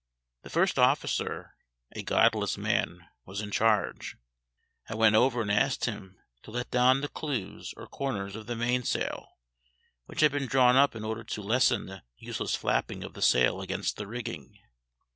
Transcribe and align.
The 0.41 0.49
first 0.49 0.79
officer, 0.79 1.53
a 1.91 2.01
godless 2.01 2.57
man, 2.57 3.07
was 3.23 3.39
in 3.39 3.51
charge. 3.51 4.17
I 4.89 4.95
went 4.95 5.13
over 5.15 5.43
and 5.43 5.51
asked 5.51 5.85
him 5.85 6.17
to 6.41 6.49
let 6.49 6.71
down 6.71 7.01
the 7.01 7.07
clews 7.07 7.71
or 7.77 7.85
corners 7.85 8.35
of 8.35 8.47
the 8.47 8.55
mainsail, 8.55 9.33
which 10.07 10.21
had 10.21 10.31
been 10.31 10.47
drawn 10.47 10.75
up 10.75 10.95
in 10.95 11.03
order 11.05 11.23
to 11.25 11.41
lessen 11.43 11.85
the 11.85 12.01
useless 12.17 12.55
flapping 12.55 13.03
of 13.03 13.13
the 13.13 13.21
sail 13.21 13.61
against 13.61 13.97
the 13.97 14.07
rigging. 14.07 14.57